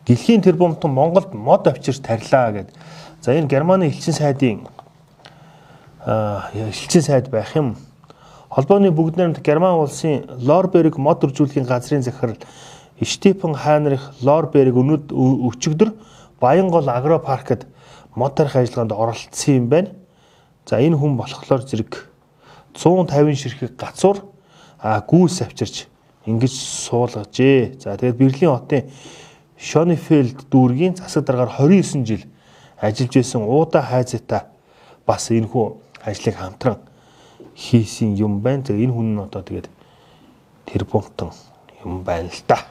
Дэлхийн 0.08 0.42
тэрбумтан 0.42 0.92
Монголд 0.92 1.34
мод 1.34 1.68
авчирч 1.68 2.00
тарилаа 2.00 2.52
гэд. 2.52 2.70
За 3.22 3.36
энэ 3.36 3.52
Германы 3.52 3.92
элчин 3.92 4.14
сайдын 4.14 4.68
аа 6.06 6.48
элчин 6.54 7.02
сайд 7.02 7.30
байх 7.30 7.54
юм. 7.56 7.76
Холбооны 8.50 8.92
бүгд 8.92 9.18
найрамд 9.18 9.44
Герман 9.44 9.76
улсын 9.76 10.24
Лорберг 10.40 10.96
мод 10.98 11.24
үржүүлэхийн 11.28 11.68
газрын 11.68 12.04
захирал 12.04 12.38
Штефен 13.04 13.54
Хайнрих 13.54 14.14
Лорберг 14.22 14.80
өнөд 14.80 15.12
өчигдөр 15.12 15.92
Баянгол 16.40 16.88
агро 16.88 17.20
паркт 17.20 17.68
мод 18.16 18.36
тарих 18.36 18.56
ажиллагаанд 18.56 18.94
оролцсон 18.94 19.56
юм 19.56 19.68
байна. 19.68 19.92
За 20.66 20.80
энэ 20.80 20.96
хүн 20.96 21.18
болохоор 21.20 21.68
зэрэг 21.68 22.08
150 22.74 23.36
ширхэг 23.36 23.76
гацуур 23.76 24.24
а 24.80 25.04
гүйс 25.04 25.42
авчирч 25.44 25.88
ингэж 26.28 26.54
суулгажээ. 26.54 27.80
За 27.80 27.96
тэгээд 27.96 28.20
Берлин 28.20 28.52
хотын 28.52 28.92
Шонефельд 29.58 30.46
дүүргийн 30.52 31.00
засаг 31.00 31.26
дараагаар 31.26 31.72
29 31.72 32.06
жил 32.06 32.24
ажиллаж 32.78 33.14
байсан 33.16 33.42
уудаа 33.42 33.82
хайзаатай 33.82 34.42
бас 35.08 35.32
энэ 35.32 35.48
хүү 35.48 35.66
ажлыг 36.06 36.36
хамтран 36.36 36.78
хийсэн 37.56 38.14
юм 38.20 38.40
байна. 38.44 38.64
Тэгээ 38.64 38.86
энэ 38.86 38.94
хүн 38.94 39.08
нь 39.16 39.24
одоо 39.24 39.42
тэгээд 39.42 39.68
тэр 40.68 40.84
бунтан 40.86 41.32
юм 41.82 42.04
байна 42.04 42.30
л 42.30 42.44
та. 42.46 42.70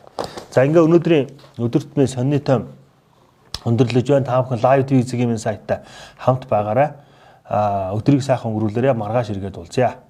За 0.52 0.62
ингээ 0.62 0.86
өнөөдрийн 0.86 1.26
өдөртмийн 1.58 2.08
сонины 2.08 2.38
том 2.38 2.70
өндөрлөж 3.66 4.06
байна. 4.06 4.26
Та 4.26 4.42
бүхэн 4.44 4.62
лайв 4.62 4.86
телевизийн 4.86 5.38
сайтаа 5.42 5.82
хамт 6.20 6.46
байгаарай. 6.46 6.92
А 7.48 7.90
өдрийг 7.98 8.22
сайхан 8.22 8.54
өнгөрүүлээрэ 8.54 8.94
маргааш 8.94 9.34
иргэд 9.34 9.58
уулзъя. 9.58 10.05